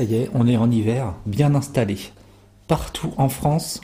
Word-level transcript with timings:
ça 0.00 0.04
y 0.04 0.14
est, 0.14 0.30
on 0.32 0.46
est 0.46 0.56
en 0.56 0.70
hiver, 0.70 1.12
bien 1.26 1.54
installé. 1.54 1.98
Partout 2.68 3.12
en 3.18 3.28
France, 3.28 3.82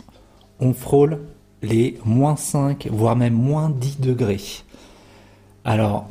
on 0.60 0.72
frôle 0.72 1.20
les 1.60 1.98
moins 2.06 2.36
5, 2.36 2.88
voire 2.90 3.16
même 3.16 3.34
moins 3.34 3.68
10 3.68 4.00
degrés. 4.00 4.40
Alors, 5.66 6.08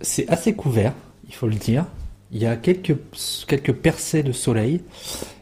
c'est 0.00 0.26
assez 0.30 0.54
couvert, 0.54 0.94
il 1.28 1.34
faut 1.34 1.46
le 1.46 1.56
dire. 1.56 1.84
Il 2.32 2.40
y 2.40 2.46
a 2.46 2.56
quelques, 2.56 2.96
quelques 3.46 3.74
percées 3.74 4.22
de 4.22 4.32
soleil. 4.32 4.80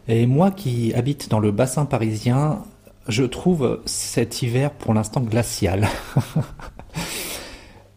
Et 0.09 0.27
moi 0.27 0.51
qui 0.51 0.93
habite 0.95 1.31
dans 1.31 1.39
le 1.39 1.53
bassin 1.53 1.85
parisien, 1.85 2.65
je 3.07 3.23
trouve 3.23 3.83
cet 3.87 4.43
hiver 4.43 4.73
pour 4.73 4.95
l'instant 4.95 5.21
glacial. 5.21 5.89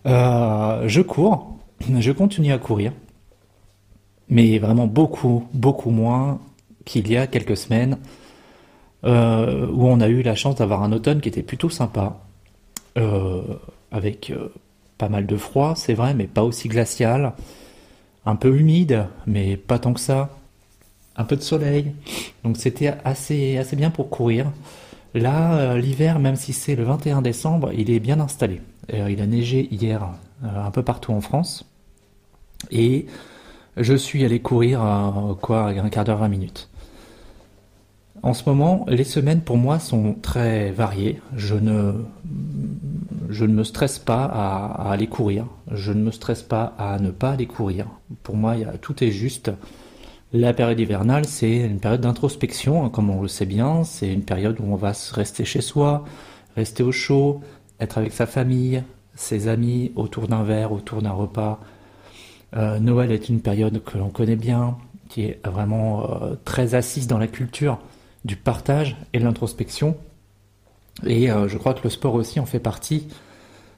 Euh, 0.08 0.88
je 0.88 1.02
cours, 1.02 1.58
je 1.99 2.12
continue 2.12 2.53
à 2.53 2.59
courir, 2.59 2.91
mais 4.29 4.57
vraiment 4.59 4.88
beaucoup, 4.88 5.45
beaucoup 5.53 5.91
moins 5.91 6.39
qu'il 6.85 7.09
y 7.09 7.17
a 7.17 7.27
quelques 7.27 7.57
semaines 7.57 7.97
euh, 9.03 9.67
où 9.67 9.88
on 9.88 9.99
a 9.99 10.07
eu 10.07 10.21
la 10.21 10.35
chance 10.35 10.55
d'avoir 10.55 10.84
un 10.84 10.91
automne 10.91 11.21
qui 11.21 11.29
était 11.29 11.43
plutôt 11.43 11.70
sympa, 11.70 12.20
euh, 12.98 13.41
avec 13.91 14.34
pas 14.98 15.09
mal 15.09 15.25
de 15.25 15.38
froid, 15.38 15.73
c'est 15.75 15.93
vrai, 15.93 16.13
mais 16.13 16.25
pas 16.25 16.43
aussi 16.43 16.67
glacial, 16.67 17.34
un 18.25 18.35
peu 18.35 18.57
humide, 18.57 19.07
mais 19.27 19.57
pas 19.57 19.79
tant 19.79 19.93
que 19.93 19.99
ça, 19.99 20.29
un 21.17 21.23
peu 21.23 21.35
de 21.35 21.41
soleil, 21.41 21.93
donc 22.43 22.57
c'était 22.57 22.93
assez, 23.03 23.57
assez 23.57 23.76
bien 23.76 23.89
pour 23.89 24.09
courir. 24.09 24.51
Là, 25.13 25.54
euh, 25.54 25.77
l'hiver, 25.77 26.20
même 26.20 26.35
si 26.35 26.51
c'est 26.51 26.76
le 26.76 26.84
21 26.84 27.21
décembre, 27.21 27.71
il 27.73 27.89
est 27.89 28.01
bien 28.01 28.20
installé. 28.20 28.62
Euh, 28.93 29.10
il 29.10 29.21
a 29.21 29.26
neigé 29.26 29.70
hier 29.71 30.10
euh, 30.43 30.65
un 30.65 30.71
peu 30.71 30.84
partout 30.84 31.13
en 31.13 31.21
France. 31.21 31.65
Et 32.70 33.05
je 33.77 33.93
suis 33.93 34.23
allé 34.23 34.40
courir 34.40 34.79
quoi, 35.41 35.68
un 35.70 35.90
quart 35.90 36.05
d'heure, 36.05 36.20
20 36.20 36.27
minutes. 36.27 36.70
En 38.26 38.34
ce 38.34 38.49
moment, 38.49 38.85
les 38.87 39.04
semaines 39.04 39.41
pour 39.41 39.57
moi 39.57 39.77
sont 39.77 40.15
très 40.20 40.71
variées. 40.71 41.21
Je 41.35 41.54
ne, 41.54 41.93
je 43.29 43.45
ne 43.45 43.54
me 43.54 43.63
stresse 43.63 43.99
pas 43.99 44.23
à, 44.26 44.91
aller 44.91 45.05
courir. 45.05 45.45
Je 45.71 45.91
ne 45.91 46.01
me 46.01 46.09
stresse 46.09 46.41
pas 46.41 46.73
à 46.79 46.98
ne 46.98 47.12
pas 47.12 47.34
aller 47.34 47.45
courir. 47.45 47.85
Pour 48.23 48.35
moi, 48.35 48.55
tout 48.82 49.04
est 49.04 49.12
juste. 49.12 49.51
La 50.34 50.54
période 50.54 50.79
hivernale, 50.79 51.26
c'est 51.26 51.57
une 51.57 51.79
période 51.79 52.01
d'introspection, 52.01 52.84
hein, 52.84 52.89
comme 52.89 53.12
on 53.12 53.21
le 53.21 53.27
sait 53.27 53.45
bien. 53.45 53.84
C'est 53.84 54.12
une 54.12 54.23
période 54.23 54.60
où 54.60 54.73
on 54.73 54.76
va 54.76 54.93
rester 55.12 55.45
chez 55.45 55.62
soi, 55.62 56.04
rester 56.55 56.82
au 56.82 56.91
chaud, 56.91 57.41
être 57.79 57.99
avec 57.99 58.12
sa 58.12 58.26
famille, 58.26 58.82
ses 59.13 59.48
amis, 59.48 59.91
autour 59.95 60.27
d'un 60.27 60.43
verre, 60.43 60.71
autour 60.71 61.04
d'un 61.04 61.12
repas. 61.12 61.60
Euh, 62.55 62.79
Noël 62.79 63.11
est 63.11 63.29
une 63.29 63.41
période 63.41 63.84
que 63.84 63.98
l'on 63.98 64.09
connaît 64.09 64.35
bien, 64.35 64.78
qui 65.09 65.23
est 65.23 65.45
vraiment 65.45 66.23
euh, 66.23 66.35
très 66.45 66.75
assise 66.75 67.07
dans 67.07 67.17
la 67.17 67.28
culture 67.28 67.79
du 68.23 68.35
partage 68.35 68.95
et 69.13 69.19
de 69.19 69.23
l'introspection. 69.23 69.97
Et 71.06 71.31
euh, 71.31 71.47
je 71.47 71.57
crois 71.57 71.73
que 71.73 71.83
le 71.83 71.89
sport 71.89 72.13
aussi 72.13 72.39
en 72.39 72.45
fait 72.45 72.59
partie. 72.59 73.07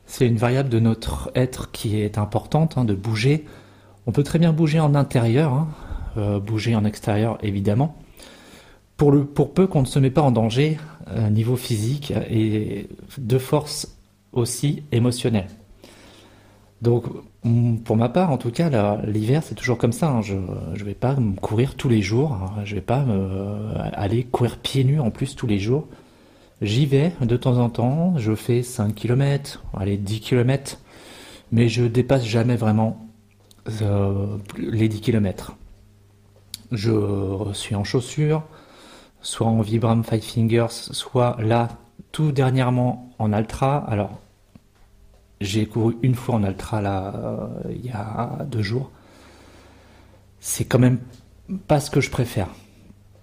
C'est 0.06 0.28
une 0.28 0.38
variable 0.38 0.70
de 0.70 0.80
notre 0.80 1.32
être 1.36 1.72
qui 1.72 2.00
est 2.00 2.18
importante, 2.18 2.78
hein, 2.78 2.86
de 2.86 2.94
bouger. 2.94 3.46
On 4.06 4.12
peut 4.12 4.24
très 4.24 4.40
bien 4.40 4.54
bouger 4.54 4.80
en 4.80 4.96
intérieur, 4.96 5.54
hein, 6.16 6.40
bouger 6.40 6.76
en 6.76 6.86
extérieur 6.86 7.38
évidemment, 7.44 7.98
pour, 8.96 9.54
peu 9.54 9.68
qu'on 9.68 9.82
ne 9.82 9.86
se 9.86 10.00
met 10.00 10.10
pas 10.10 10.22
en 10.22 10.32
danger 10.32 10.78
niveau 11.30 11.58
physique 11.58 12.14
et 12.30 12.88
de 13.18 13.38
force 13.38 13.98
aussi 14.32 14.84
émotionnelle. 14.94 15.50
Donc 16.82 17.06
pour 17.86 17.98
ma 17.98 18.10
part, 18.10 18.32
en 18.32 18.38
tout 18.38 18.52
cas, 18.52 18.98
l'hiver 19.06 19.42
c'est 19.44 19.56
toujours 19.56 19.78
comme 19.78 19.94
ça. 19.94 20.10
Hein. 20.10 20.22
Je 20.22 20.36
ne 20.36 20.84
vais 20.84 20.94
pas 20.94 21.16
courir 21.42 21.76
tous 21.76 21.90
les 21.90 22.02
jours. 22.02 22.34
Hein. 22.34 22.62
Je 22.66 22.76
vais 22.76 22.82
pas 22.82 23.06
aller 23.94 24.24
courir 24.24 24.58
pieds 24.58 24.84
nus 24.84 25.00
en 25.00 25.10
plus 25.10 25.36
tous 25.36 25.48
les 25.48 25.60
jours. 25.60 25.88
J'y 26.62 26.88
vais 26.88 27.14
de 27.22 27.38
temps 27.38 27.58
en 27.58 27.70
temps. 27.70 28.18
Je 28.18 28.34
fais 28.34 28.64
5 28.64 28.96
km, 28.96 29.64
allez 29.78 29.98
10 29.98 30.22
km, 30.22 30.80
mais 31.52 31.70
je 31.70 31.84
dépasse 31.84 32.26
jamais 32.26 32.56
vraiment 32.56 33.08
euh, 33.82 34.38
les 34.58 34.90
10 34.90 35.02
km. 35.02 35.56
Je 36.72 37.52
suis 37.54 37.76
en 37.76 37.84
chaussures, 37.84 38.44
soit 39.22 39.48
en 39.48 39.62
Vibram 39.62 40.04
Five 40.04 40.22
Fingers, 40.22 40.68
soit 40.70 41.38
là, 41.40 41.70
tout 42.12 42.32
dernièrement 42.32 43.14
en 43.20 43.32
Ultra. 43.34 43.78
Alors, 43.78 44.20
j'ai 45.42 45.66
couru 45.66 45.98
une 46.02 46.16
fois 46.16 46.36
en 46.36 46.44
Ultra 46.44 46.82
là, 46.82 47.14
euh, 47.16 47.48
il 47.70 47.86
y 47.86 47.92
a 47.92 48.46
deux 48.50 48.62
jours. 48.62 48.92
C'est 50.40 50.66
quand 50.66 50.80
même 50.80 51.00
pas 51.68 51.80
ce 51.80 51.90
que 51.90 52.02
je 52.02 52.10
préfère. 52.10 52.50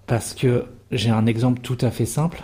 Parce 0.07 0.33
que 0.33 0.65
j'ai 0.91 1.09
un 1.09 1.25
exemple 1.25 1.61
tout 1.61 1.77
à 1.81 1.91
fait 1.91 2.05
simple. 2.05 2.43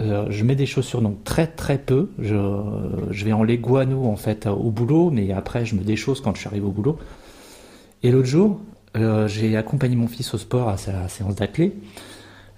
Euh, 0.00 0.26
je 0.28 0.44
mets 0.44 0.56
des 0.56 0.66
chaussures 0.66 1.02
donc 1.02 1.24
très 1.24 1.46
très 1.46 1.78
peu. 1.78 2.10
Je, 2.18 3.24
vais 3.24 3.32
en 3.32 3.42
Leguano 3.42 4.06
en 4.06 4.16
fait 4.16 4.46
au 4.46 4.70
boulot, 4.70 5.10
mais 5.10 5.32
après 5.32 5.64
je 5.64 5.74
me 5.74 5.82
déchausse 5.82 6.20
quand 6.20 6.34
je 6.34 6.40
suis 6.40 6.48
arrivé 6.48 6.66
au 6.66 6.70
boulot. 6.70 6.98
Et 8.02 8.10
l'autre 8.10 8.28
jour, 8.28 8.60
euh, 8.96 9.28
j'ai 9.28 9.56
accompagné 9.56 9.96
mon 9.96 10.08
fils 10.08 10.34
au 10.34 10.38
sport 10.38 10.68
à 10.68 10.76
sa 10.76 11.08
séance 11.08 11.36
d'athlé. 11.36 11.74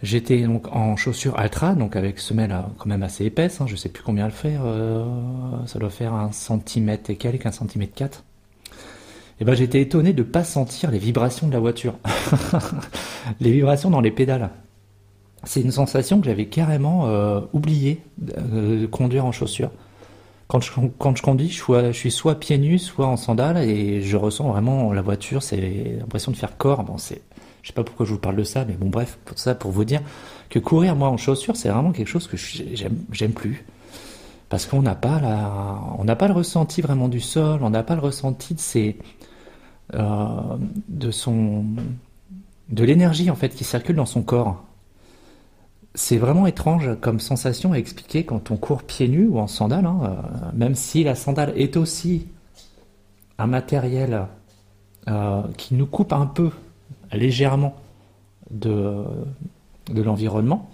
J'étais 0.02 0.42
donc 0.42 0.68
en 0.74 0.96
chaussures 0.96 1.38
Altra, 1.38 1.74
donc 1.74 1.96
avec 1.96 2.20
semelle 2.20 2.52
euh, 2.52 2.60
quand 2.78 2.86
même 2.86 3.02
assez 3.02 3.24
épaisse, 3.24 3.60
hein, 3.60 3.66
je 3.66 3.74
sais 3.74 3.88
plus 3.88 4.02
combien 4.02 4.26
le 4.26 4.32
faire, 4.32 4.62
euh, 4.64 5.04
ça 5.66 5.78
doit 5.78 5.90
faire 5.90 6.14
un 6.14 6.30
centimètre 6.30 7.10
et 7.10 7.16
quelques, 7.16 7.46
un 7.46 7.52
centimètre 7.52 7.94
quatre. 7.94 8.24
Et 9.40 9.44
ben 9.44 9.54
j'étais 9.54 9.80
étonné 9.80 10.12
de 10.12 10.22
pas 10.22 10.44
sentir 10.44 10.90
les 10.90 10.98
vibrations 10.98 11.48
de 11.48 11.52
la 11.52 11.60
voiture, 11.60 11.94
les 13.40 13.52
vibrations 13.52 13.90
dans 13.90 14.00
les 14.00 14.10
pédales. 14.10 14.50
C'est 15.44 15.60
une 15.60 15.70
sensation 15.70 16.20
que 16.20 16.26
j'avais 16.26 16.46
carrément 16.46 17.08
oublié 17.52 18.02
de 18.18 18.86
conduire 18.86 19.24
en 19.24 19.30
chaussures 19.30 19.70
quand 20.48 20.62
je, 20.62 20.72
quand 20.98 21.14
je 21.14 21.22
conduis, 21.22 21.50
je 21.50 21.92
suis, 21.92 22.10
soit 22.10 22.40
pieds 22.40 22.58
nus, 22.58 22.78
soit 22.78 23.06
en 23.06 23.16
sandales, 23.16 23.58
et 23.58 24.00
je 24.00 24.16
ressens 24.16 24.48
vraiment 24.48 24.92
la 24.92 25.02
voiture, 25.02 25.42
c'est 25.42 25.96
l'impression 26.00 26.32
de 26.32 26.36
faire 26.36 26.56
corps. 26.56 26.82
Bon, 26.84 26.96
c'est, 26.96 27.20
je 27.62 27.68
sais 27.68 27.74
pas 27.74 27.84
pourquoi 27.84 28.06
je 28.06 28.12
vous 28.12 28.18
parle 28.18 28.36
de 28.36 28.44
ça, 28.44 28.64
mais 28.64 28.74
bon, 28.74 28.88
bref, 28.88 29.18
pour 29.24 29.38
ça, 29.38 29.54
pour 29.54 29.70
vous 29.70 29.84
dire 29.84 30.00
que 30.48 30.58
courir, 30.58 30.96
moi, 30.96 31.08
en 31.08 31.16
chaussures, 31.16 31.56
c'est 31.56 31.68
vraiment 31.68 31.92
quelque 31.92 32.08
chose 32.08 32.26
que 32.26 32.36
j'aime, 32.36 33.32
plus. 33.32 33.64
Parce 34.48 34.64
qu'on 34.64 34.82
n'a 34.82 34.94
pas 34.94 35.20
pas 36.18 36.28
le 36.28 36.34
ressenti 36.34 36.80
vraiment 36.80 37.08
du 37.08 37.20
sol, 37.20 37.60
on 37.62 37.70
n'a 37.70 37.82
pas 37.82 37.94
le 37.94 38.00
ressenti 38.00 38.54
de 38.54 38.60
ses, 38.60 38.96
euh, 39.94 40.56
de 40.88 41.10
son, 41.10 41.64
de 42.70 42.84
l'énergie, 42.84 43.30
en 43.30 43.36
fait, 43.36 43.50
qui 43.50 43.64
circule 43.64 43.96
dans 43.96 44.06
son 44.06 44.22
corps. 44.22 44.64
C'est 45.94 46.18
vraiment 46.18 46.46
étrange 46.46 46.90
comme 47.00 47.20
sensation 47.20 47.72
à 47.72 47.76
expliquer 47.78 48.24
quand 48.24 48.50
on 48.50 48.56
court 48.56 48.84
pieds 48.84 49.08
nus 49.08 49.28
ou 49.28 49.38
en 49.38 49.48
sandales, 49.48 49.86
hein, 49.86 50.00
euh, 50.04 50.50
même 50.54 50.74
si 50.74 51.04
la 51.04 51.14
sandale 51.14 51.52
est 51.56 51.76
aussi 51.76 52.26
un 53.38 53.46
matériel 53.46 54.26
euh, 55.08 55.42
qui 55.56 55.74
nous 55.74 55.86
coupe 55.86 56.12
un 56.12 56.26
peu 56.26 56.50
légèrement 57.12 57.74
de, 58.50 59.04
de 59.90 60.02
l'environnement. 60.02 60.70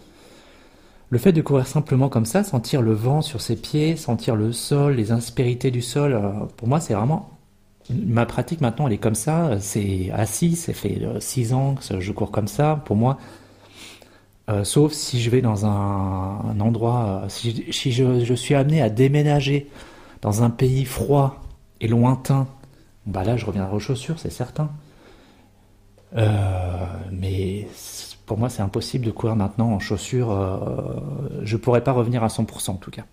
Le 1.10 1.18
fait 1.18 1.32
de 1.32 1.42
courir 1.42 1.66
simplement 1.66 2.08
comme 2.08 2.26
ça, 2.26 2.42
sentir 2.42 2.82
le 2.82 2.92
vent 2.92 3.22
sur 3.22 3.40
ses 3.40 3.56
pieds, 3.56 3.96
sentir 3.96 4.34
le 4.36 4.52
sol, 4.52 4.94
les 4.94 5.12
aspérités 5.12 5.70
du 5.70 5.82
sol, 5.82 6.14
euh, 6.14 6.30
pour 6.56 6.66
moi 6.66 6.80
c'est 6.80 6.94
vraiment 6.94 7.30
ma 7.90 8.24
pratique 8.24 8.62
maintenant 8.62 8.86
elle 8.86 8.94
est 8.94 8.98
comme 8.98 9.14
ça, 9.14 9.58
c'est 9.60 10.10
assis, 10.12 10.56
c'est 10.56 10.72
fait 10.72 11.00
six 11.20 11.52
ans 11.52 11.74
que 11.74 12.00
je 12.00 12.12
cours 12.12 12.30
comme 12.30 12.48
ça. 12.48 12.82
Pour 12.86 12.96
moi, 12.96 13.18
euh, 14.50 14.64
sauf 14.64 14.92
si 14.92 15.20
je 15.20 15.30
vais 15.30 15.40
dans 15.40 15.64
un, 15.66 16.60
endroit, 16.60 17.22
euh, 17.24 17.28
si, 17.28 17.92
je, 17.92 18.34
suis 18.34 18.54
amené 18.54 18.82
à 18.82 18.90
déménager 18.90 19.70
dans 20.20 20.42
un 20.42 20.50
pays 20.50 20.84
froid 20.84 21.42
et 21.80 21.88
lointain, 21.88 22.46
bah 23.06 23.24
là 23.24 23.36
je 23.36 23.46
reviendrai 23.46 23.74
aux 23.74 23.80
chaussures, 23.80 24.18
c'est 24.18 24.32
certain. 24.32 24.70
Euh, 26.16 26.86
mais 27.10 27.66
pour 28.26 28.38
moi 28.38 28.48
c'est 28.48 28.62
impossible 28.62 29.04
de 29.04 29.10
courir 29.10 29.36
maintenant 29.36 29.70
en 29.70 29.78
chaussures. 29.78 30.30
je 31.42 31.56
pourrais 31.56 31.82
pas 31.82 31.92
revenir 31.92 32.22
à 32.22 32.28
100% 32.28 32.70
en 32.70 32.74
tout 32.74 32.90
cas. 32.90 33.04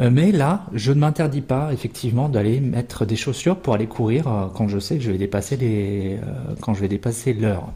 Mais 0.00 0.30
là, 0.30 0.66
je 0.74 0.92
ne 0.92 1.00
m'interdis 1.00 1.40
pas 1.40 1.72
effectivement 1.72 2.28
d'aller 2.28 2.60
mettre 2.60 3.04
des 3.04 3.16
chaussures 3.16 3.56
pour 3.56 3.74
aller 3.74 3.88
courir 3.88 4.50
quand 4.54 4.68
je 4.68 4.78
sais 4.78 4.96
que 4.96 5.02
je 5.02 5.10
vais 5.10 5.18
dépasser 5.18 5.56
les, 5.56 6.20
quand 6.60 6.72
je 6.72 6.80
vais 6.80 6.88
dépasser 6.88 7.32
l'heure. 7.32 7.72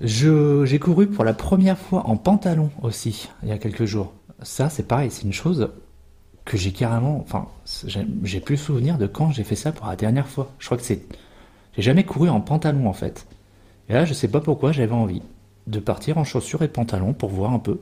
J'ai 0.00 0.78
couru 0.78 1.08
pour 1.08 1.24
la 1.24 1.34
première 1.34 1.78
fois 1.78 2.06
en 2.06 2.16
pantalon 2.16 2.70
aussi, 2.82 3.28
il 3.42 3.48
y 3.48 3.52
a 3.52 3.58
quelques 3.58 3.84
jours. 3.84 4.12
Ça, 4.42 4.70
c'est 4.70 4.86
pareil, 4.86 5.10
c'est 5.10 5.22
une 5.22 5.32
chose 5.32 5.70
que 6.44 6.56
j'ai 6.56 6.72
carrément. 6.72 7.20
Enfin, 7.20 7.48
j'ai 8.22 8.40
plus 8.40 8.56
souvenir 8.56 8.96
de 8.96 9.06
quand 9.06 9.30
j'ai 9.32 9.42
fait 9.42 9.56
ça 9.56 9.72
pour 9.72 9.86
la 9.88 9.96
dernière 9.96 10.28
fois. 10.28 10.52
Je 10.58 10.66
crois 10.66 10.78
que 10.78 10.84
c'est. 10.84 11.02
J'ai 11.78 11.84
jamais 11.84 12.02
couru 12.02 12.28
en 12.28 12.40
pantalon 12.40 12.88
en 12.88 12.92
fait. 12.92 13.28
Et 13.88 13.92
là, 13.92 14.04
je 14.04 14.12
sais 14.12 14.26
pas 14.26 14.40
pourquoi 14.40 14.72
j'avais 14.72 14.92
envie 14.92 15.22
de 15.68 15.78
partir 15.78 16.18
en 16.18 16.24
chaussures 16.24 16.62
et 16.62 16.68
pantalon 16.68 17.12
pour 17.12 17.30
voir 17.30 17.52
un 17.52 17.60
peu. 17.60 17.78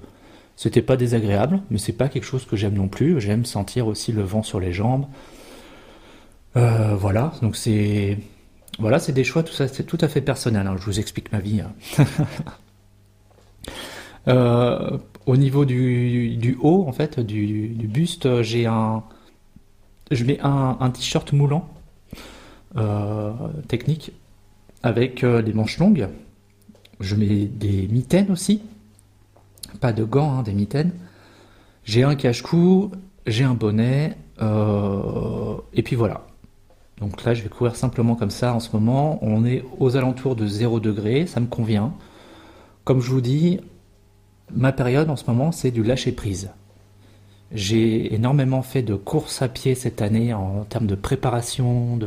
C'était 0.55 0.83
pas 0.83 0.99
désagréable, 0.99 1.63
mais 1.71 1.79
c'est 1.79 1.95
pas 1.95 2.11
quelque 2.11 2.25
chose 2.25 2.45
que 2.45 2.57
j'aime 2.57 2.75
non 2.75 2.89
plus. 2.89 3.21
J'aime 3.23 3.47
sentir 3.47 3.87
aussi 3.87 4.13
le 4.13 4.23
vent 4.23 4.43
sur 4.43 4.61
les 4.61 4.75
jambes. 4.75 5.07
Euh, 6.57 6.95
voilà, 6.95 7.33
donc 7.41 7.57
c'est 7.57 8.19
Voilà, 8.79 8.99
c'est 8.99 9.13
des 9.13 9.25
choix, 9.25 9.43
tout 9.43 9.55
c'est 9.55 9.87
tout 9.87 9.99
à 10.03 10.09
fait 10.09 10.21
personnel. 10.21 10.67
Hein. 10.67 10.77
je 10.79 10.85
vous 10.85 11.01
explique 11.01 11.33
ma 11.33 11.41
vie. 11.41 11.63
Hein. 11.63 11.73
Euh, 14.29 14.99
au 15.27 15.37
niveau 15.37 15.65
du, 15.65 16.59
haut, 16.61 16.85
en 16.89 16.93
fait, 16.93 17.21
du, 17.21 17.69
buste, 17.87 18.43
j'ai 18.43 18.67
un, 18.67 19.05
je 20.11 20.25
mets 20.25 20.41
un, 20.43 20.91
t-shirt 20.91 21.33
moulant 21.33 21.69
technique 23.69 24.13
avec 24.83 25.25
euh, 25.25 25.43
les 25.43 25.53
manches 25.53 25.79
longues. 25.79 26.09
Je 27.01 27.15
mets 27.15 27.47
des 27.47 27.89
mitaines 27.89 28.31
aussi, 28.31 28.63
pas 29.81 29.93
de 29.93 30.05
gants, 30.05 30.39
hein, 30.39 30.43
des 30.43 30.55
mitaines. 30.55 30.93
J'ai 31.85 32.05
un 32.05 32.15
cache-cou, 32.15 32.93
j'ai 33.27 33.45
un 33.45 33.55
bonnet, 33.55 34.17
et 34.41 35.83
puis 35.83 35.95
voilà. 35.95 36.27
Donc 36.99 37.25
là, 37.25 37.35
je 37.35 37.43
vais 37.43 37.49
courir 37.49 37.77
simplement 37.77 38.15
comme 38.15 38.31
ça 38.31 38.55
en 38.55 38.61
ce 38.61 38.71
moment. 38.73 39.19
On 39.23 39.45
est 39.45 39.63
aux 39.79 39.97
alentours 39.97 40.37
de 40.37 40.47
0 40.47 40.81
degré, 40.81 41.27
ça 41.27 41.41
me 41.41 41.47
convient. 41.47 41.93
Comme 42.85 43.01
je 43.01 43.11
vous 43.11 43.21
dis, 43.21 43.61
ma 44.55 44.73
période 44.73 45.11
en 45.11 45.17
ce 45.17 45.25
moment, 45.27 45.53
c'est 45.53 45.71
du 45.71 45.83
lâcher 45.83 46.13
prise. 46.13 46.51
J'ai 47.53 48.15
énormément 48.15 48.63
fait 48.63 48.83
de 48.83 48.95
courses 48.95 49.41
à 49.43 49.49
pied 49.49 49.75
cette 49.75 50.03
année 50.03 50.35
en 50.35 50.65
termes 50.65 50.87
de 50.87 50.97
préparation. 50.97 51.99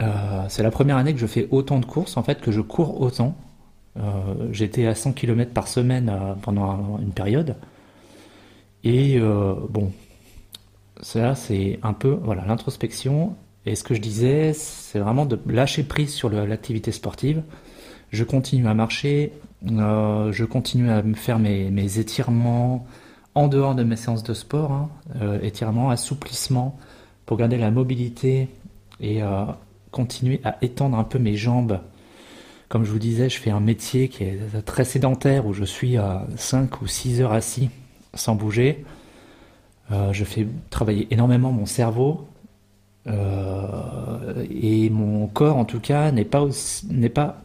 Euh, 0.00 0.44
c'est 0.48 0.62
la 0.62 0.70
première 0.70 0.96
année 0.96 1.14
que 1.14 1.20
je 1.20 1.26
fais 1.26 1.48
autant 1.50 1.78
de 1.78 1.86
courses, 1.86 2.16
en 2.16 2.22
fait, 2.22 2.40
que 2.40 2.52
je 2.52 2.60
cours 2.60 3.00
autant. 3.00 3.34
Euh, 3.98 4.48
j'étais 4.52 4.86
à 4.86 4.94
100 4.94 5.12
km 5.12 5.52
par 5.52 5.68
semaine 5.68 6.10
euh, 6.10 6.34
pendant 6.34 6.98
une 6.98 7.12
période. 7.12 7.56
Et 8.84 9.20
bon, 9.20 9.92
ça 11.02 11.36
c'est 11.36 11.78
un 11.84 11.92
peu 11.92 12.18
voilà 12.24 12.44
l'introspection 12.44 13.36
et 13.64 13.76
ce 13.76 13.84
que 13.84 13.94
je 13.94 14.00
disais, 14.00 14.52
c'est 14.54 14.98
vraiment 14.98 15.24
de 15.24 15.38
lâcher 15.46 15.84
prise 15.84 16.12
sur 16.12 16.28
l'activité 16.30 16.90
sportive. 16.90 17.42
Je 18.10 18.24
continue 18.24 18.66
à 18.66 18.74
marcher, 18.74 19.32
je 19.64 20.44
continue 20.44 20.90
à 20.90 21.02
me 21.02 21.14
faire 21.14 21.38
mes, 21.38 21.98
étirements 21.98 22.86
en 23.34 23.48
dehors 23.48 23.74
de 23.74 23.82
mes 23.82 23.96
séances 23.96 24.22
de 24.22 24.34
sport, 24.34 24.72
hein, 24.72 24.90
euh, 25.20 25.40
étirements, 25.42 25.90
assouplissements, 25.90 26.78
pour 27.26 27.36
garder 27.36 27.56
la 27.56 27.70
mobilité 27.70 28.48
et 29.00 29.22
euh, 29.22 29.44
continuer 29.90 30.40
à 30.44 30.56
étendre 30.62 30.98
un 30.98 31.04
peu 31.04 31.18
mes 31.18 31.36
jambes. 31.36 31.80
Comme 32.68 32.84
je 32.84 32.90
vous 32.90 32.98
disais, 32.98 33.28
je 33.28 33.38
fais 33.38 33.50
un 33.50 33.60
métier 33.60 34.08
qui 34.08 34.24
est 34.24 34.62
très 34.64 34.84
sédentaire 34.84 35.46
où 35.46 35.52
je 35.52 35.64
suis 35.64 35.96
à 35.96 36.26
5 36.36 36.80
ou 36.80 36.86
6 36.86 37.20
heures 37.20 37.32
assis 37.32 37.70
sans 38.14 38.34
bouger. 38.34 38.84
je 39.90 40.24
fais 40.24 40.46
travailler 40.70 41.06
énormément 41.10 41.52
mon 41.52 41.66
cerveau, 41.66 42.26
euh, 43.06 44.44
et 44.50 44.90
mon 44.90 45.26
corps, 45.26 45.56
en 45.56 45.64
tout 45.64 45.80
cas, 45.80 46.10
n'est 46.12 46.24
pas 46.24 46.42
aussi, 46.42 46.86
pas 47.08 47.42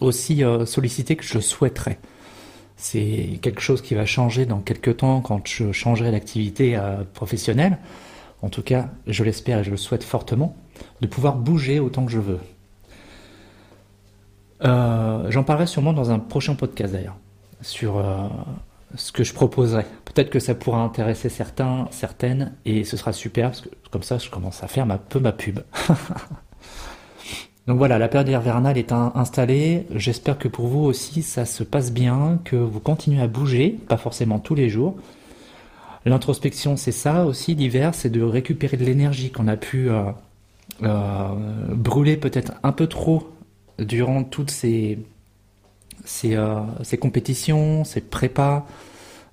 aussi 0.00 0.44
euh, 0.44 0.64
sollicité 0.66 1.16
que 1.16 1.24
je 1.24 1.38
souhaiterais. 1.38 1.98
C'est 2.82 3.38
quelque 3.40 3.60
chose 3.60 3.80
qui 3.80 3.94
va 3.94 4.06
changer 4.06 4.44
dans 4.44 4.58
quelques 4.58 4.96
temps 4.96 5.20
quand 5.20 5.46
je 5.46 5.70
changerai 5.70 6.10
d'activité 6.10 6.76
euh, 6.76 7.04
professionnelle. 7.14 7.78
En 8.42 8.48
tout 8.48 8.62
cas, 8.62 8.90
je 9.06 9.22
l'espère 9.22 9.60
et 9.60 9.64
je 9.64 9.70
le 9.70 9.76
souhaite 9.76 10.02
fortement, 10.02 10.56
de 11.00 11.06
pouvoir 11.06 11.36
bouger 11.36 11.78
autant 11.78 12.04
que 12.04 12.10
je 12.10 12.18
veux. 12.18 12.40
J'en 14.64 15.44
parlerai 15.44 15.66
sûrement 15.66 15.92
dans 15.92 16.10
un 16.10 16.18
prochain 16.18 16.54
podcast 16.56 16.92
d'ailleurs, 16.92 17.16
sur 17.62 18.02
ce 18.96 19.12
que 19.12 19.24
je 19.24 19.32
proposerais. 19.32 19.86
Peut-être 20.04 20.30
que 20.30 20.40
ça 20.40 20.54
pourra 20.54 20.82
intéresser 20.82 21.28
certains, 21.28 21.88
certaines, 21.90 22.52
et 22.64 22.84
ce 22.84 22.96
sera 22.96 23.12
super, 23.12 23.50
parce 23.50 23.62
que 23.62 23.68
comme 23.90 24.02
ça, 24.02 24.18
je 24.18 24.30
commence 24.30 24.62
à 24.62 24.68
faire 24.68 24.90
un 24.90 24.98
peu 24.98 25.20
ma 25.20 25.32
pub. 25.32 25.60
Donc 27.66 27.78
voilà, 27.78 27.98
la 27.98 28.08
période 28.08 28.28
hivernale 28.28 28.76
est 28.76 28.92
installée. 28.92 29.86
J'espère 29.94 30.38
que 30.38 30.48
pour 30.48 30.66
vous 30.66 30.84
aussi, 30.84 31.22
ça 31.22 31.44
se 31.44 31.62
passe 31.62 31.92
bien, 31.92 32.40
que 32.44 32.56
vous 32.56 32.80
continuez 32.80 33.20
à 33.22 33.28
bouger, 33.28 33.78
pas 33.88 33.96
forcément 33.96 34.38
tous 34.40 34.54
les 34.54 34.68
jours. 34.68 34.96
L'introspection, 36.04 36.76
c'est 36.76 36.92
ça 36.92 37.24
aussi, 37.24 37.54
l'hiver, 37.54 37.94
c'est 37.94 38.10
de 38.10 38.22
récupérer 38.22 38.76
de 38.76 38.84
l'énergie 38.84 39.30
qu'on 39.30 39.46
a 39.46 39.56
pu 39.56 39.88
euh, 39.88 40.02
euh, 40.82 41.28
brûler 41.68 42.16
peut-être 42.16 42.54
un 42.64 42.72
peu 42.72 42.88
trop 42.88 43.30
durant 43.78 44.24
toutes 44.24 44.50
ces, 44.50 44.98
euh, 46.24 46.62
ces, 46.82 46.98
compétitions, 46.98 47.84
ces 47.84 48.00
prépas 48.00 48.66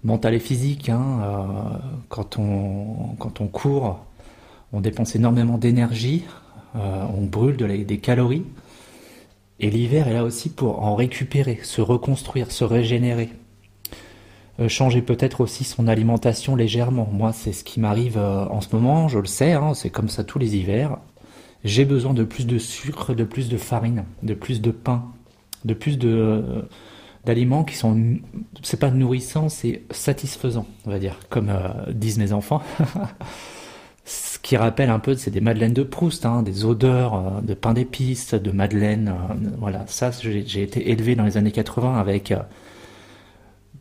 mentales 0.04 0.36
et 0.36 0.40
physiques. 0.40 0.90
Hein, 0.90 1.22
euh, 1.22 1.44
quand, 2.10 2.38
on, 2.38 3.16
quand 3.18 3.42
on 3.42 3.48
court, 3.48 4.06
on 4.74 4.82
dépense 4.82 5.16
énormément 5.16 5.58
d'énergie, 5.58 6.26
euh, 6.76 7.06
on 7.16 7.26
brûle 7.26 7.58
des 7.58 7.98
calories. 7.98 8.46
Et 9.60 9.70
l'hiver 9.70 10.08
est 10.08 10.14
là 10.14 10.24
aussi 10.24 10.50
pour 10.50 10.84
en 10.84 10.96
récupérer, 10.96 11.60
se 11.64 11.82
reconstruire, 11.82 12.52
se 12.52 12.64
régénérer. 12.64 13.30
changer 14.68 15.02
peut-être 15.02 15.42
aussi 15.42 15.66
son 15.66 15.88
alimentation 15.88 16.56
légèrement. 16.56 17.10
Moi, 17.12 17.34
c'est 17.34 17.52
ce 17.52 17.66
qui 17.66 17.80
m'arrive 17.80 18.18
en 18.18 18.62
ce 18.62 18.74
moment, 18.74 19.10
je 19.10 19.20
le 19.20 19.26
sais, 19.26 19.52
hein, 19.54 19.74
c'est 19.74 19.90
comme 19.90 20.08
ça 20.08 20.24
tous 20.24 20.40
les 20.40 20.56
hivers. 20.56 20.98
J'ai 21.66 21.84
besoin 21.84 22.14
de 22.14 22.24
plus 22.24 22.48
de 22.48 22.58
sucre, 22.58 23.14
de 23.14 23.26
plus 23.26 23.50
de 23.50 23.58
farine, 23.58 24.06
de 24.24 24.34
plus 24.34 24.62
de 24.62 24.72
pain, 24.72 25.12
de 25.66 25.74
plus 25.74 25.98
de 25.98 26.66
d'aliments 27.26 27.64
qui 27.64 27.76
sont 27.76 28.18
c'est 28.64 28.80
pas 28.80 28.92
nourrissant 28.92 29.50
c'est 29.50 29.84
satisfaisant 29.92 30.66
on 30.86 30.90
va 30.90 31.00
dire 31.00 31.20
comme 31.30 31.50
euh, 31.50 31.92
disent 31.92 32.18
mes 32.18 32.34
enfants 32.34 32.62
ce 34.10 34.40
qui 34.40 34.58
rappelle 34.58 34.90
un 34.90 35.00
peu 35.00 35.16
c'est 35.16 35.32
des 35.32 35.42
madeleines 35.42 35.74
de 35.74 35.84
Proust 35.84 36.26
hein, 36.26 36.42
des 36.42 36.66
odeurs 36.66 37.14
euh, 37.14 37.42
de 37.42 37.54
pain 37.54 37.74
d'épices 37.74 38.34
de 38.34 38.52
madeleine 38.52 39.10
euh, 39.10 39.50
voilà 39.60 39.86
ça 39.88 40.12
j'ai 40.12 40.64
été 40.64 40.90
élevé 40.90 41.16
dans 41.16 41.26
les 41.26 41.38
années 41.38 41.52
80 41.52 42.00
avec 42.00 42.34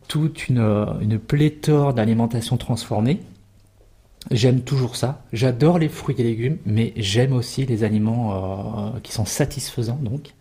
toute 0.07 0.47
une, 0.47 1.19
pléthore 1.27 1.93
d'alimentation 1.93 2.57
transformée 2.57 3.19
J'aime 4.31 4.61
toujours 4.61 4.97
ça. 4.97 5.23
J'adore 5.31 5.79
les 5.79 5.87
fruits 5.87 6.15
et 6.19 6.23
légumes, 6.23 6.57
mais 6.65 6.91
j'aime 6.97 7.31
aussi 7.31 7.65
les 7.65 7.85
aliments 7.85 8.91
qui 9.01 9.13
sont 9.13 9.23
satisfaisants, 9.23 9.97
donc 10.01 10.33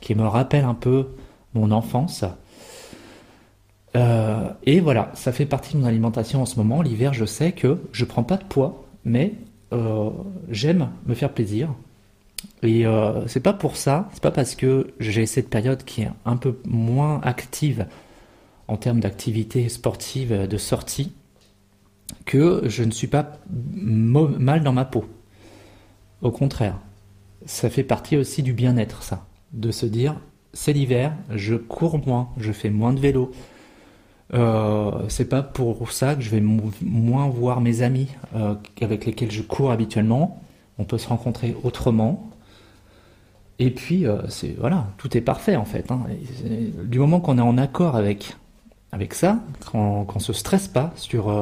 qui 0.00 0.14
me 0.14 0.26
rappelle 0.26 0.64
un 0.64 0.74
peu 0.74 1.08
mon 1.52 1.70
enfance. 1.70 2.24
Euh, 3.96 4.50
et 4.64 4.80
voilà, 4.80 5.10
ça 5.14 5.32
fait 5.32 5.46
partie 5.46 5.74
de 5.74 5.80
mon 5.80 5.86
alimentation 5.86 6.42
en 6.42 6.46
ce 6.46 6.56
moment. 6.56 6.82
L'hiver, 6.82 7.14
je 7.14 7.24
sais 7.24 7.52
que 7.52 7.78
je 7.92 8.04
prends 8.04 8.22
pas 8.22 8.36
de 8.36 8.44
poids, 8.44 8.84
mais 9.06 9.32
euh, 9.72 10.10
j'aime 10.50 10.90
me 11.06 11.14
faire 11.14 11.32
plaisir. 11.32 11.74
Et 12.62 12.86
euh, 12.86 13.26
c'est 13.26 13.40
pas 13.40 13.54
pour 13.54 13.76
ça, 13.76 14.10
c'est 14.12 14.22
pas 14.22 14.30
parce 14.30 14.54
que 14.54 14.88
j'ai 15.00 15.24
cette 15.24 15.48
période 15.48 15.84
qui 15.84 16.02
est 16.02 16.10
un 16.26 16.36
peu 16.36 16.58
moins 16.66 17.20
active 17.22 17.86
en 18.68 18.76
termes 18.76 19.00
d'activité 19.00 19.68
sportive, 19.70 20.46
de 20.46 20.56
sortie, 20.58 21.12
que 22.26 22.62
je 22.66 22.84
ne 22.84 22.90
suis 22.90 23.06
pas 23.06 23.38
mal 23.48 24.62
dans 24.62 24.72
ma 24.72 24.84
peau. 24.84 25.06
Au 26.20 26.30
contraire, 26.30 26.78
ça 27.46 27.70
fait 27.70 27.84
partie 27.84 28.16
aussi 28.16 28.42
du 28.42 28.52
bien-être, 28.52 29.02
ça 29.02 29.26
de 29.52 29.70
se 29.70 29.86
dire 29.86 30.16
c'est 30.52 30.72
l'hiver, 30.72 31.12
je 31.34 31.54
cours 31.54 32.06
moins, 32.06 32.30
je 32.38 32.52
fais 32.52 32.70
moins 32.70 32.92
de 32.92 33.00
vélo. 33.00 33.30
Euh, 34.34 34.90
c'est 35.08 35.28
pas 35.28 35.42
pour 35.42 35.92
ça 35.92 36.14
que 36.14 36.20
je 36.20 36.30
vais 36.30 36.40
moins 36.40 37.28
voir 37.28 37.60
mes 37.60 37.82
amis 37.82 38.08
euh, 38.34 38.54
avec 38.80 39.06
lesquels 39.06 39.30
je 39.30 39.42
cours 39.42 39.70
habituellement. 39.70 40.42
On 40.78 40.84
peut 40.84 40.98
se 40.98 41.08
rencontrer 41.08 41.56
autrement. 41.62 42.30
Et 43.58 43.70
puis, 43.70 44.06
euh, 44.06 44.18
c'est 44.28 44.54
voilà, 44.58 44.88
tout 44.98 45.16
est 45.16 45.20
parfait 45.20 45.56
en 45.56 45.64
fait. 45.64 45.90
Hein. 45.90 46.00
Du 46.84 46.98
moment 46.98 47.20
qu'on 47.20 47.38
est 47.38 47.42
en 47.42 47.56
accord 47.56 47.96
avec 47.96 48.36
avec 48.92 49.14
ça, 49.14 49.40
qu'on 49.70 50.06
ne 50.14 50.20
se 50.20 50.32
stresse 50.32 50.68
pas 50.68 50.92
sur 50.96 51.32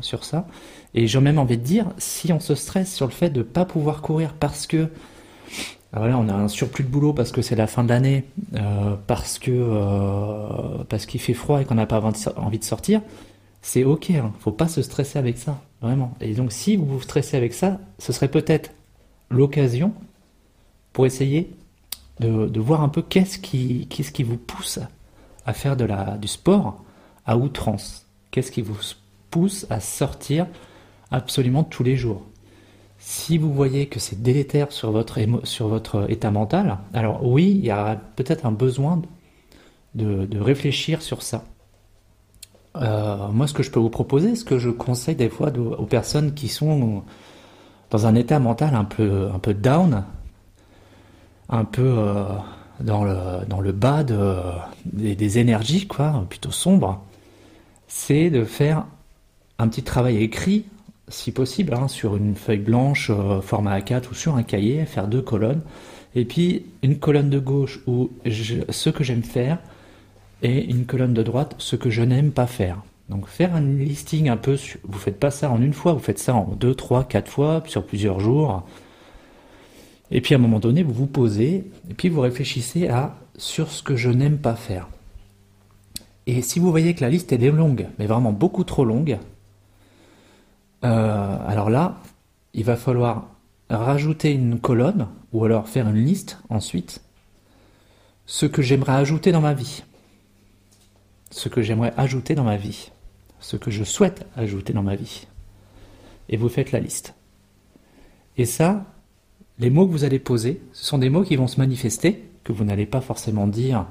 sur 0.00 0.24
ça. 0.24 0.46
Et 0.94 1.06
j'ai 1.06 1.20
même 1.20 1.38
envie 1.38 1.56
de 1.56 1.62
dire, 1.62 1.86
si 1.96 2.32
on 2.32 2.40
se 2.40 2.54
stresse 2.54 2.94
sur 2.94 3.06
le 3.06 3.12
fait 3.12 3.30
de 3.30 3.38
ne 3.38 3.44
pas 3.44 3.64
pouvoir 3.64 4.02
courir 4.02 4.34
parce 4.34 4.66
que 4.66 4.88
voilà, 5.98 6.18
on 6.18 6.28
a 6.28 6.34
un 6.34 6.48
surplus 6.48 6.84
de 6.84 6.88
boulot 6.88 7.12
parce 7.12 7.32
que 7.32 7.42
c'est 7.42 7.54
la 7.54 7.66
fin 7.66 7.84
de 7.84 7.90
l'année, 7.90 8.24
euh, 8.54 8.96
parce 9.06 9.38
que 9.38 9.50
euh, 9.50 10.84
parce 10.88 11.04
qu'il 11.04 11.20
fait 11.20 11.34
froid 11.34 11.60
et 11.60 11.66
qu'on 11.66 11.74
n'a 11.74 11.86
pas 11.86 12.00
envie 12.36 12.58
de 12.58 12.64
sortir, 12.64 13.02
c'est 13.60 13.84
ok. 13.84 14.10
Hein, 14.10 14.32
faut 14.40 14.52
pas 14.52 14.68
se 14.68 14.80
stresser 14.80 15.18
avec 15.18 15.36
ça, 15.36 15.60
vraiment. 15.82 16.14
Et 16.20 16.32
donc, 16.32 16.50
si 16.52 16.76
vous 16.76 16.86
vous 16.86 17.02
stressez 17.02 17.36
avec 17.36 17.52
ça, 17.52 17.78
ce 17.98 18.12
serait 18.12 18.28
peut-être 18.28 18.70
l'occasion 19.28 19.92
pour 20.94 21.04
essayer 21.04 21.50
de, 22.20 22.60
voir 22.60 22.82
un 22.82 22.88
peu 22.88 23.02
qu'est-ce 23.02 23.38
qui 23.38 23.86
qu'est-ce 23.88 24.12
qui 24.12 24.22
vous 24.22 24.36
pousse 24.38 24.78
à 25.44 25.52
faire 25.52 25.76
de 25.76 25.84
la 25.84 26.16
du 26.16 26.28
sport 26.28 26.82
à 27.26 27.36
outrance. 27.36 28.06
Qu'est-ce 28.30 28.50
qui 28.50 28.62
vous 28.62 28.78
pousse 29.30 29.66
à 29.68 29.80
sortir 29.80 30.46
absolument 31.10 31.64
tous 31.64 31.82
les 31.82 31.96
jours? 31.96 32.24
Si 33.04 33.36
vous 33.36 33.52
voyez 33.52 33.86
que 33.86 33.98
c'est 33.98 34.22
délétère 34.22 34.70
sur 34.70 34.92
votre, 34.92 35.18
sur 35.42 35.66
votre 35.66 36.08
état 36.08 36.30
mental, 36.30 36.78
alors 36.94 37.26
oui, 37.26 37.50
il 37.50 37.64
y 37.64 37.70
a 37.70 38.00
peut-être 38.14 38.46
un 38.46 38.52
besoin 38.52 39.02
de, 39.96 40.38
réfléchir 40.38 41.02
sur 41.02 41.20
ça. 41.20 41.44
Euh, 42.76 43.28
moi, 43.28 43.48
ce 43.48 43.54
que 43.54 43.64
je 43.64 43.72
peux 43.72 43.80
vous 43.80 43.90
proposer, 43.90 44.36
ce 44.36 44.44
que 44.44 44.56
je 44.56 44.70
conseille 44.70 45.16
des 45.16 45.28
fois 45.28 45.50
aux 45.58 45.84
personnes 45.84 46.32
qui 46.32 46.46
sont 46.46 47.02
dans 47.90 48.06
un 48.06 48.14
état 48.14 48.38
mental 48.38 48.76
un 48.76 48.84
peu, 48.84 49.28
un 49.34 49.40
peu 49.40 49.52
down, 49.52 50.04
un 51.48 51.64
peu 51.64 51.82
euh, 51.82 52.24
dans, 52.78 53.02
le, 53.02 53.44
dans 53.48 53.60
le 53.60 53.72
bas 53.72 54.04
de, 54.04 54.36
des, 54.84 55.38
énergies, 55.38 55.88
quoi, 55.88 56.24
plutôt 56.30 56.52
sombres, 56.52 57.02
c'est 57.88 58.30
de 58.30 58.44
faire 58.44 58.86
un 59.58 59.66
petit 59.66 59.82
travail 59.82 60.18
écrit, 60.22 60.66
si 61.08 61.32
possible, 61.32 61.74
hein, 61.74 61.88
sur 61.88 62.16
une 62.16 62.34
feuille 62.34 62.58
blanche, 62.58 63.10
euh, 63.10 63.40
format 63.40 63.78
A4 63.78 64.10
ou 64.10 64.14
sur 64.14 64.36
un 64.36 64.42
cahier, 64.42 64.84
faire 64.86 65.08
deux 65.08 65.22
colonnes, 65.22 65.62
et 66.14 66.24
puis 66.24 66.66
une 66.82 66.98
colonne 66.98 67.30
de 67.30 67.38
gauche 67.38 67.80
où 67.86 68.10
ce 68.26 68.90
que 68.90 69.04
j'aime 69.04 69.22
faire, 69.22 69.58
et 70.42 70.64
une 70.64 70.86
colonne 70.86 71.14
de 71.14 71.22
droite, 71.22 71.54
ce 71.58 71.76
que 71.76 71.90
je 71.90 72.02
n'aime 72.02 72.32
pas 72.32 72.46
faire. 72.46 72.82
Donc 73.08 73.28
faire 73.28 73.54
un 73.54 73.60
listing 73.60 74.28
un 74.28 74.36
peu, 74.36 74.56
vous 74.84 74.98
faites 74.98 75.18
pas 75.18 75.30
ça 75.30 75.50
en 75.50 75.60
une 75.60 75.72
fois, 75.74 75.92
vous 75.92 76.00
faites 76.00 76.18
ça 76.18 76.34
en 76.34 76.54
deux, 76.58 76.74
trois, 76.74 77.04
quatre 77.04 77.30
fois, 77.30 77.62
sur 77.66 77.84
plusieurs 77.84 78.20
jours. 78.20 78.66
Et 80.10 80.20
puis 80.20 80.34
à 80.34 80.38
un 80.38 80.40
moment 80.40 80.58
donné, 80.58 80.82
vous 80.82 80.92
vous 80.92 81.06
posez, 81.06 81.64
et 81.90 81.94
puis 81.96 82.08
vous 82.08 82.20
réfléchissez 82.20 82.88
à 82.88 83.16
sur 83.36 83.70
ce 83.70 83.82
que 83.82 83.96
je 83.96 84.10
n'aime 84.10 84.38
pas 84.38 84.54
faire. 84.54 84.88
Et 86.26 86.42
si 86.42 86.58
vous 86.58 86.70
voyez 86.70 86.94
que 86.94 87.00
la 87.00 87.10
liste 87.10 87.32
est 87.32 87.38
longue, 87.38 87.88
mais 87.98 88.06
vraiment 88.06 88.32
beaucoup 88.32 88.64
trop 88.64 88.84
longue, 88.84 89.18
euh, 90.84 91.36
alors 91.46 91.70
là, 91.70 92.00
il 92.54 92.64
va 92.64 92.76
falloir 92.76 93.28
rajouter 93.70 94.32
une 94.32 94.60
colonne, 94.60 95.08
ou 95.32 95.44
alors 95.44 95.68
faire 95.68 95.88
une 95.88 96.04
liste 96.04 96.38
ensuite, 96.50 97.02
ce 98.26 98.46
que 98.46 98.62
j'aimerais 98.62 98.92
ajouter 98.92 99.32
dans 99.32 99.40
ma 99.40 99.54
vie. 99.54 99.82
Ce 101.30 101.48
que 101.48 101.62
j'aimerais 101.62 101.94
ajouter 101.96 102.34
dans 102.34 102.44
ma 102.44 102.56
vie. 102.56 102.90
Ce 103.40 103.56
que 103.56 103.70
je 103.70 103.84
souhaite 103.84 104.26
ajouter 104.36 104.72
dans 104.72 104.82
ma 104.82 104.96
vie. 104.96 105.26
Et 106.28 106.36
vous 106.36 106.48
faites 106.48 106.72
la 106.72 106.80
liste. 106.80 107.14
Et 108.36 108.44
ça, 108.44 108.84
les 109.58 109.70
mots 109.70 109.86
que 109.86 109.92
vous 109.92 110.04
allez 110.04 110.18
poser, 110.18 110.62
ce 110.72 110.84
sont 110.84 110.98
des 110.98 111.10
mots 111.10 111.22
qui 111.22 111.36
vont 111.36 111.46
se 111.46 111.58
manifester, 111.58 112.28
que 112.44 112.52
vous 112.52 112.64
n'allez 112.64 112.86
pas 112.86 113.00
forcément 113.00 113.46
dire 113.46 113.86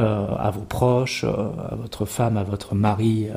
euh, 0.00 0.34
à 0.36 0.50
vos 0.50 0.62
proches, 0.62 1.24
euh, 1.24 1.50
à 1.70 1.74
votre 1.74 2.04
femme, 2.06 2.36
à 2.36 2.44
votre 2.44 2.74
mari, 2.74 3.28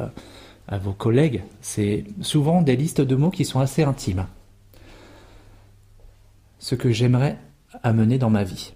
à 0.68 0.78
vos 0.78 0.94
collègues. 0.94 1.44
C'est 1.62 2.06
souvent 2.22 2.62
des 2.62 2.76
listes 2.76 3.02
de 3.02 3.16
mots 3.16 3.32
qui 3.32 3.46
sont 3.46 3.60
assez 3.60 3.84
intimes. 3.84 4.26
Ce 6.60 6.76
que 6.76 6.92
j'aimerais 6.92 7.38
amener 7.84 8.18
dans 8.18 8.30
ma 8.30 8.44
vie. 8.44 8.74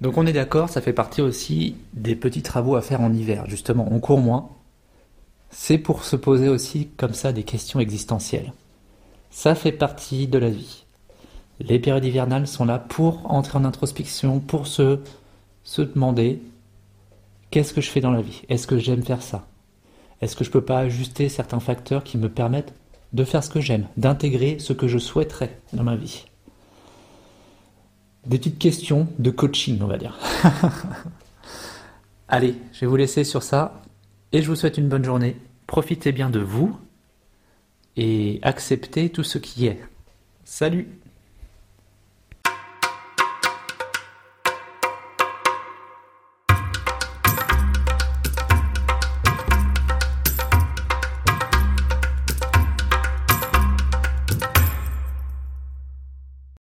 Donc 0.00 0.16
on 0.16 0.26
est 0.26 0.32
d'accord, 0.32 0.68
ça 0.68 0.80
fait 0.80 0.92
partie 0.92 1.22
aussi 1.22 1.76
des 1.92 2.16
petits 2.16 2.42
travaux 2.42 2.74
à 2.74 2.82
faire 2.82 3.00
en 3.00 3.12
hiver. 3.12 3.44
Justement, 3.48 3.86
on 3.90 4.00
court 4.00 4.18
moins. 4.18 4.50
C'est 5.50 5.78
pour 5.78 6.04
se 6.04 6.16
poser 6.16 6.48
aussi 6.48 6.88
comme 6.96 7.14
ça 7.14 7.32
des 7.32 7.44
questions 7.44 7.78
existentielles. 7.78 8.52
Ça 9.30 9.54
fait 9.54 9.72
partie 9.72 10.26
de 10.26 10.38
la 10.38 10.50
vie. 10.50 10.84
Les 11.60 11.78
périodes 11.78 12.04
hivernales 12.04 12.48
sont 12.48 12.64
là 12.64 12.78
pour 12.78 13.30
entrer 13.30 13.58
en 13.58 13.64
introspection, 13.64 14.40
pour 14.40 14.66
se, 14.66 14.98
se 15.62 15.82
demander 15.82 16.42
qu'est-ce 17.52 17.72
que 17.72 17.80
je 17.80 17.90
fais 17.90 18.00
dans 18.00 18.10
la 18.10 18.22
vie? 18.22 18.42
Est-ce 18.48 18.66
que 18.66 18.78
j'aime 18.78 19.04
faire 19.04 19.22
ça? 19.22 19.46
Est-ce 20.20 20.34
que 20.34 20.42
je 20.42 20.48
ne 20.48 20.54
peux 20.54 20.64
pas 20.64 20.78
ajuster 20.78 21.28
certains 21.28 21.60
facteurs 21.60 22.02
qui 22.02 22.18
me 22.18 22.28
permettent 22.28 22.74
de 23.12 23.24
faire 23.24 23.44
ce 23.44 23.50
que 23.50 23.60
j'aime, 23.60 23.86
d'intégrer 23.96 24.58
ce 24.58 24.72
que 24.72 24.88
je 24.88 24.98
souhaiterais 24.98 25.60
dans 25.72 25.84
ma 25.84 25.94
vie? 25.94 26.24
Des 28.26 28.38
petites 28.38 28.58
questions 28.58 29.06
de 29.18 29.30
coaching, 29.30 29.78
on 29.82 29.86
va 29.86 29.98
dire. 29.98 30.18
Allez, 32.28 32.54
je 32.72 32.80
vais 32.80 32.86
vous 32.86 32.96
laisser 32.96 33.24
sur 33.24 33.42
ça 33.42 33.82
et 34.32 34.40
je 34.42 34.48
vous 34.48 34.56
souhaite 34.56 34.78
une 34.78 34.88
bonne 34.88 35.04
journée. 35.04 35.36
Profitez 35.66 36.12
bien 36.12 36.30
de 36.30 36.40
vous 36.40 36.76
et 37.96 38.38
accepter 38.42 39.10
tout 39.10 39.24
ce 39.24 39.38
qui 39.38 39.66
est. 39.66 39.80
Salut 40.44 40.88